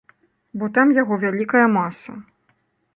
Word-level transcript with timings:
Бо 0.61 0.69
там 0.79 0.95
яго 1.01 1.13
вялікая 1.27 1.65
маса. 1.77 2.21